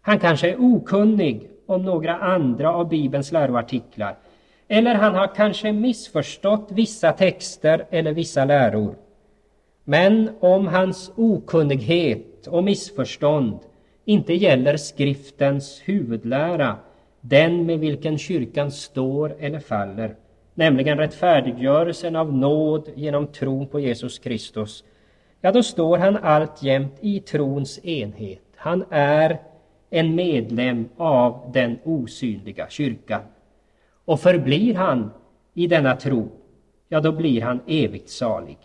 [0.02, 4.16] Han kanske är okunnig om några andra av Bibelns läroartiklar,
[4.72, 8.96] eller han har kanske missförstått vissa texter eller vissa läror.
[9.84, 13.60] Men om hans okunnighet och missförstånd
[14.06, 16.76] inte gäller skriftens huvudlära,
[17.22, 20.16] den med vilken kyrkan står eller faller,
[20.54, 24.84] nämligen rättfärdiggörelsen av nåd genom tron på Jesus Kristus,
[25.42, 28.42] ja, då står han alltjämt i trons enhet.
[28.56, 29.40] Han är
[29.90, 33.22] en medlem av den osynliga kyrkan.
[34.12, 35.12] Och förblir han
[35.54, 36.32] i denna tro,
[36.88, 38.58] ja, då blir han evigt salig.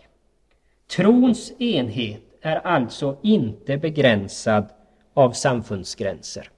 [0.87, 4.65] Trons enhet är alltså inte begränsad
[5.13, 6.49] av samfundsgränser.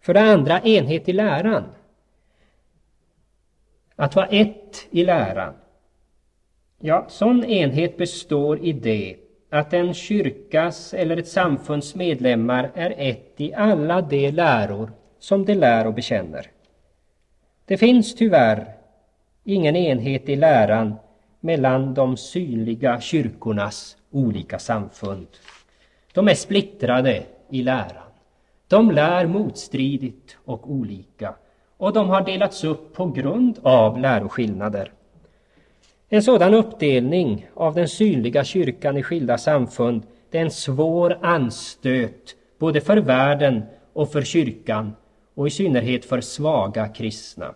[0.00, 1.64] För det andra, enhet i läran.
[3.96, 5.54] Att vara ett i läran.
[6.80, 9.16] Ja, sån enhet består i det
[9.50, 15.54] att en kyrkas eller ett samfunds medlemmar är ett i alla de läror som de
[15.54, 16.53] lär och bekänner.
[17.66, 18.74] Det finns tyvärr
[19.44, 20.94] ingen enhet i läran
[21.40, 25.26] mellan de synliga kyrkornas olika samfund.
[26.14, 28.10] De är splittrade i läran.
[28.68, 31.34] De lär motstridigt och olika
[31.76, 34.92] och de har delats upp på grund av läroskillnader.
[36.08, 42.36] En sådan uppdelning av den synliga kyrkan i skilda samfund det är en svår anstöt
[42.58, 44.92] både för världen och för kyrkan
[45.34, 47.54] och i synnerhet för svaga kristna.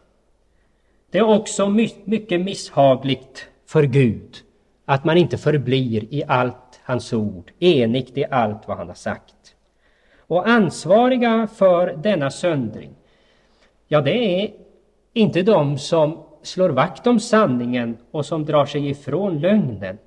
[1.11, 1.69] Det är också
[2.05, 4.37] mycket misshagligt för Gud
[4.85, 9.35] att man inte förblir i allt hans ord, enigt i allt vad han har sagt.
[10.19, 12.91] Och ansvariga för denna söndring,
[13.89, 14.51] ja det är
[15.13, 19.99] inte de som slår vakt om sanningen och som drar sig ifrån lögnen.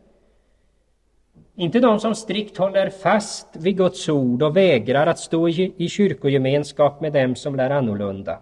[1.55, 7.01] Inte de som strikt håller fast vid Guds ord och vägrar att stå i kyrkogemenskap
[7.01, 8.39] med dem som lär annorlunda.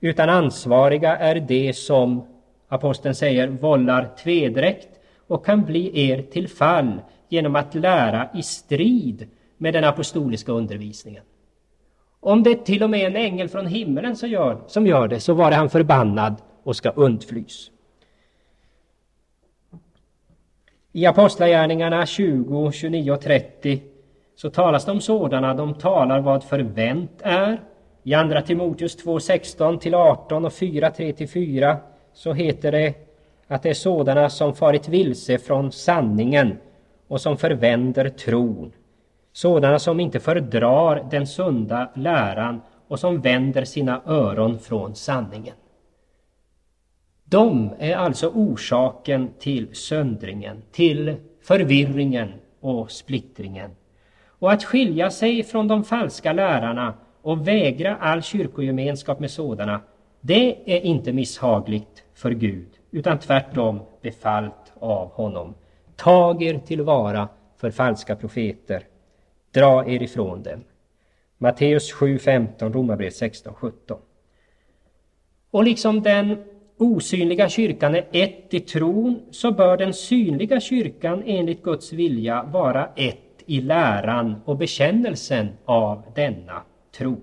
[0.00, 2.26] Utan ansvariga är de som,
[2.68, 4.88] aposteln säger, vållar tvedräkt
[5.26, 9.28] och kan bli er till fall genom att lära i strid
[9.58, 11.22] med den apostoliska undervisningen.
[12.20, 15.20] Om det till och med är en ängel från himlen som gör, som gör det,
[15.20, 17.71] så var det han förbannad och ska undflys.
[20.94, 23.82] I Apostlagärningarna 20, 29 och 30
[24.36, 25.54] så talas det om sådana.
[25.54, 27.60] De talar vad förvänt är.
[28.02, 31.76] I Andra Timoteus 2, 16 till 18 och 4, 3 till 4
[32.12, 32.94] så heter det
[33.46, 36.58] att det är sådana som farit vilse från sanningen
[37.08, 38.72] och som förvänder tron.
[39.32, 45.54] Sådana som inte fördrar den sunda läran och som vänder sina öron från sanningen.
[47.32, 53.70] De är alltså orsaken till söndringen, till förvirringen och splittringen.
[54.26, 59.80] Och att skilja sig från de falska lärarna och vägra all kyrkogemenskap med sådana,
[60.20, 65.54] det är inte misshagligt för Gud, utan tvärtom befallt av honom.
[65.96, 68.82] Tag er tillvara för falska profeter.
[69.50, 70.64] Dra er ifrån dem.
[71.38, 73.96] Matteus 7.15, Romarbrevet 16.17.
[75.50, 76.44] Och liksom den
[76.82, 82.88] osynliga kyrkan är ett i tron så bör den synliga kyrkan enligt Guds vilja vara
[82.96, 86.62] ett i läran och bekännelsen av denna
[86.98, 87.16] tro.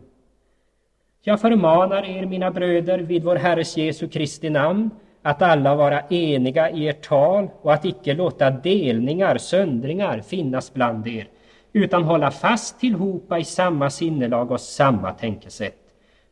[1.21, 4.89] Jag förmanar er, mina bröder, vid vår Herres Jesu Kristi namn,
[5.21, 11.07] att alla vara eniga i ert tal och att icke låta delningar, söndringar finnas bland
[11.07, 11.27] er,
[11.73, 15.75] utan hålla fast tillhopa i samma sinnelag och samma tänkesätt.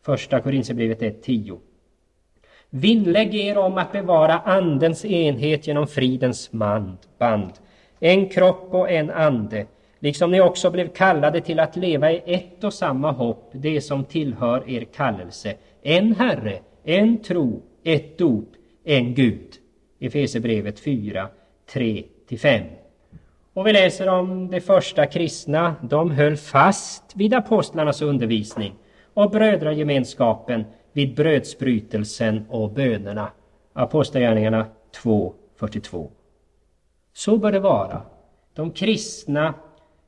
[0.05, 1.57] Första Korinthierbrevet 1.10.
[2.69, 7.51] Vinnlägg er om att bevara Andens enhet genom fridens band,
[7.99, 9.65] en kropp och en ande,
[9.99, 14.03] liksom ni också blev kallade till att leva i ett och samma hopp, det som
[14.03, 15.53] tillhör er kallelse.
[15.83, 18.49] En Herre, en tro, ett dop,
[18.83, 19.53] en Gud.
[19.99, 21.27] Efesierbrevet 4,
[21.73, 22.63] 3-5.
[23.53, 25.75] Och vi läser om de första kristna.
[25.81, 28.73] De höll fast vid apostlarnas undervisning
[29.13, 30.63] och brödragemenskapen
[30.97, 33.31] vid brödsbrytelsen och bönerna.
[33.73, 34.65] Apostlagärningarna
[35.03, 36.07] 2.42.
[37.13, 38.01] Så bör det vara.
[38.55, 39.53] De kristna,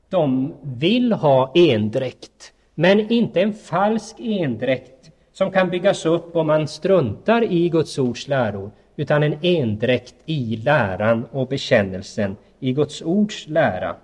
[0.08, 6.68] de vill ha endräkt, men inte en falsk endräkt som kan byggas upp om man
[6.68, 13.48] struntar i Guds ords läror, utan en endräkt i läran och bekännelsen i Guds ords
[13.48, 13.96] lära.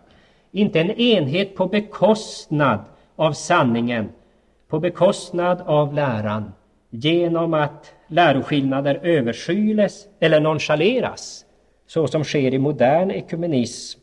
[0.50, 2.80] Inte en enhet på bekostnad
[3.16, 4.08] av sanningen,
[4.68, 6.52] på bekostnad av läran,
[7.00, 11.44] genom att läroskillnader överskyles eller nonchaleras,
[11.86, 14.00] så som sker i modern ekumenism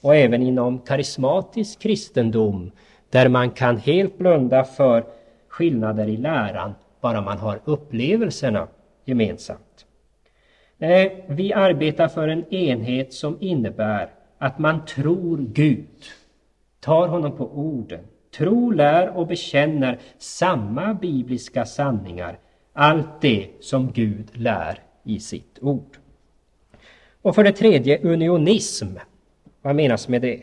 [0.00, 2.70] och även inom karismatisk kristendom,
[3.10, 5.04] där man kan helt blunda för
[5.48, 8.68] skillnader i läran, bara man har upplevelserna
[9.04, 9.86] gemensamt.
[10.78, 16.04] Nej, vi arbetar för en enhet som innebär att man tror Gud,
[16.80, 18.04] tar honom på orden,
[18.36, 22.38] Tro lär och bekänner samma bibliska sanningar,
[22.72, 25.96] allt det som Gud lär i sitt ord.
[27.22, 28.86] Och för det tredje, unionism.
[29.62, 30.42] Vad menas med det?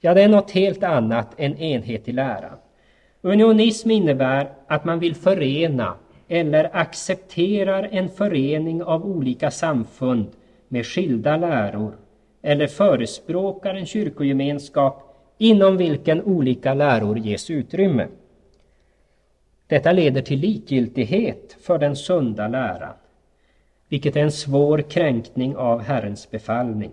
[0.00, 2.58] Ja, det är något helt annat än enhet i läran.
[3.22, 5.94] Unionism innebär att man vill förena
[6.28, 10.26] eller accepterar en förening av olika samfund
[10.68, 11.96] med skilda läror
[12.42, 15.03] eller förespråkar en kyrkogemenskap
[15.38, 18.08] inom vilken olika läror ges utrymme.
[19.66, 22.94] Detta leder till likgiltighet för den sunda läran,
[23.88, 26.92] vilket är en svår kränkning av Herrens befallning.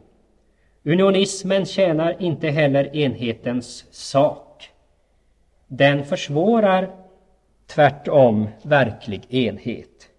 [0.84, 4.70] Unionismen tjänar inte heller enhetens sak.
[5.68, 6.90] Den försvårar
[7.68, 10.10] tvärtom verklig enhet.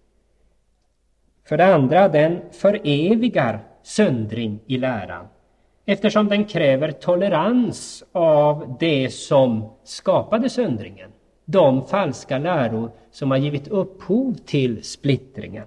[1.45, 5.27] För det andra, den förevigar söndring i läran
[5.85, 11.09] eftersom den kräver tolerans av det som skapade söndringen.
[11.45, 15.65] De falska läror som har givit upphov till splittringen.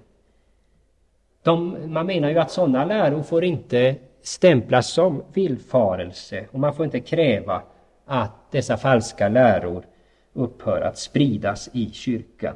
[1.43, 6.85] De, man menar ju att sådana läror får inte stämplas som villfarelse och man får
[6.85, 7.61] inte kräva
[8.05, 9.85] att dessa falska läror
[10.33, 12.55] upphör att spridas i kyrkan.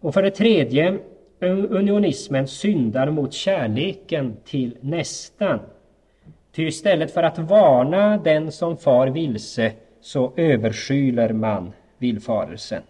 [0.00, 0.98] Och för det tredje,
[1.40, 5.60] unionismen syndar mot kärleken till nästan.
[6.58, 12.82] Ty istället för att varna den som far vilse så överskyler man villfarelsen.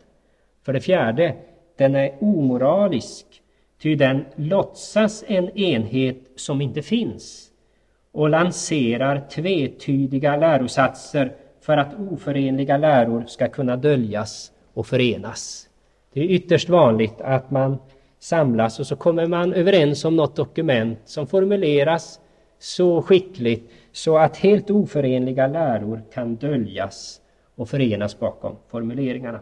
[0.65, 1.35] För det fjärde,
[1.77, 3.27] den är omoralisk,
[3.83, 7.49] ty den låtsas en enhet som inte finns
[8.13, 15.69] och lanserar tvetydiga lärosatser för att oförenliga läror ska kunna döljas och förenas.
[16.13, 17.79] Det är ytterst vanligt att man
[18.19, 22.21] samlas och så kommer man överens om något dokument som formuleras
[22.59, 27.21] så skickligt så att helt oförenliga läror kan döljas
[27.55, 29.41] och förenas bakom formuleringarna.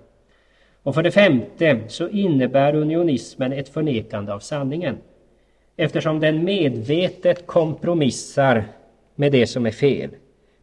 [0.83, 4.99] Och för det femte så innebär unionismen ett förnekande av sanningen.
[5.77, 8.65] eftersom den medvetet kompromissar
[9.15, 10.11] med det som är fel.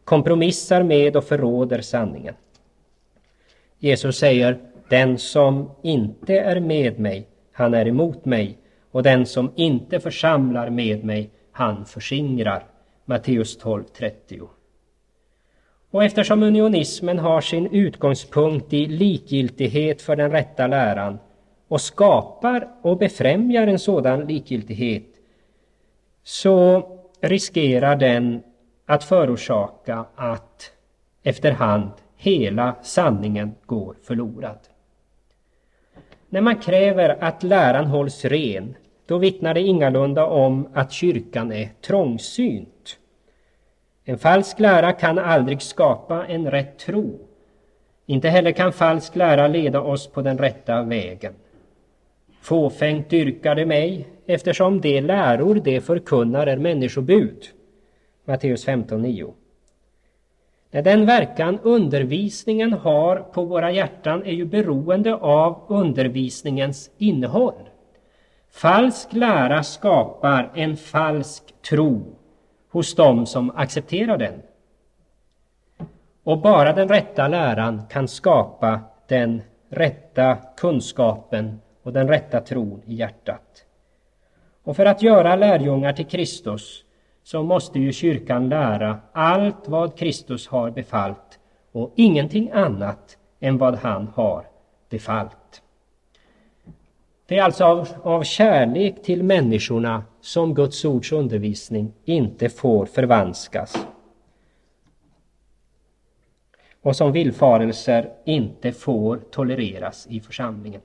[0.04, 2.34] Kompromissar med och förråder sanningen.
[3.78, 8.58] Jesus säger, den som inte är med mig, han är emot mig
[8.90, 12.64] och den som inte församlar med mig, han förskingrar.
[13.04, 14.48] Matteus 12.30.
[15.90, 21.18] Och eftersom unionismen har sin utgångspunkt i likgiltighet för den rätta läran
[21.68, 25.06] och skapar och befrämjar en sådan likgiltighet
[26.22, 26.88] så
[27.20, 28.42] riskerar den
[28.86, 30.72] att förorsaka att
[31.22, 34.58] efterhand hela sanningen går förlorad.
[36.28, 38.74] När man kräver att läran hålls ren,
[39.06, 42.98] då vittnar det ingalunda om att kyrkan är trångsynt.
[44.04, 47.18] En falsk lära kan aldrig skapa en rätt tro.
[48.06, 51.34] Inte heller kan falsk lära leda oss på den rätta vägen.
[52.40, 57.44] Fåfängt dyrkar de mig, eftersom de läror de förkunnar är människobud.
[58.24, 59.32] Matteus 15.9.
[60.70, 67.68] Den verkan undervisningen har på våra hjärtan är ju beroende av undervisningens innehåll.
[68.54, 72.16] Falsk lära skapar en falsk tro
[72.70, 74.42] hos dem som accepterar den.
[76.24, 82.94] Och bara den rätta läran kan skapa den rätta kunskapen och den rätta tron i
[82.94, 83.64] hjärtat.
[84.64, 86.84] Och för att göra lärjungar till Kristus
[87.22, 91.38] så måste ju kyrkan lära allt vad Kristus har befallt
[91.72, 94.46] och ingenting annat än vad han har
[94.90, 95.63] befallt.
[97.26, 103.86] Det är alltså av, av kärlek till människorna som Guds ords undervisning inte får förvanskas
[106.82, 110.80] och som villfarelser inte får tolereras i församlingen.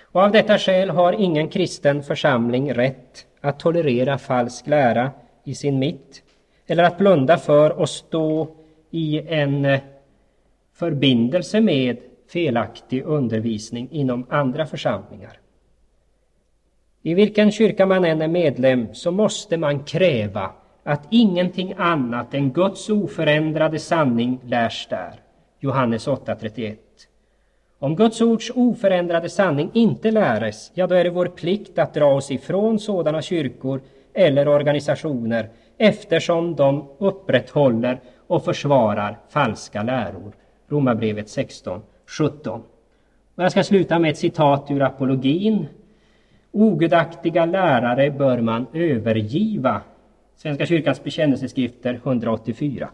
[0.00, 5.10] Och av detta skäl har ingen kristen församling rätt att tolerera falsk lära
[5.44, 6.22] i sin mitt
[6.66, 8.48] eller att blunda för och stå
[8.90, 9.78] i en
[10.74, 11.96] förbindelse med
[12.32, 15.38] felaktig undervisning inom andra församlingar.
[17.02, 20.50] I vilken kyrka man än är medlem så måste man kräva
[20.84, 25.14] att ingenting annat än Guds oförändrade sanning lärs där.
[25.60, 26.76] Johannes 8.31.
[27.78, 32.14] Om Guds ords oförändrade sanning inte läres, ja då är det vår plikt att dra
[32.14, 33.80] oss ifrån sådana kyrkor
[34.14, 40.32] eller organisationer eftersom de upprätthåller och försvarar falska läror.
[40.68, 41.82] Romarbrevet 16,
[42.12, 42.62] 17.
[43.34, 45.66] Och jag ska sluta med ett citat ur apologin.
[46.50, 49.80] Ogudaktiga lärare bör man övergiva.
[50.36, 52.88] Svenska kyrkans bekännelseskrifter 184.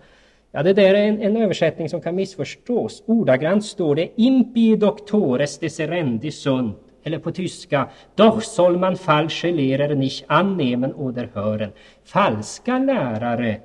[0.53, 3.03] Ja, det där är en, en, översättning som kan missförstås.
[3.07, 9.95] Ordagrant står det Impi doctores deserendi sunt eller på tyska Doch soll man falsche Lehrer
[9.95, 11.71] nicht annehmen oder hören.
[12.05, 13.61] Falska lärare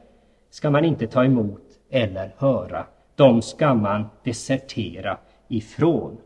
[0.49, 2.85] ska man inte ta emot eller höra.
[3.15, 5.17] De ska man desertera
[5.53, 6.17] ifrån.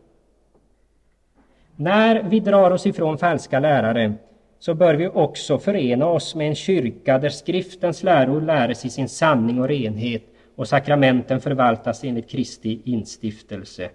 [1.76, 4.14] När vi drar oss ifrån falska lärare
[4.58, 9.08] så bör vi också förena oss med en kyrka där skriftens läror läres i sin
[9.08, 10.22] sanning och renhet
[10.56, 13.90] och sakramenten förvaltas enligt Kristi instiftelse.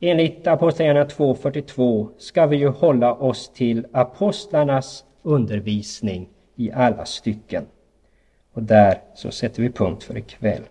[0.00, 7.66] Enligt Apostlagärningarna 2.42 ska vi ju hålla oss till apostlarnas undervisning i alla stycken.
[8.52, 10.62] Och där så sätter vi punkt för ikväll.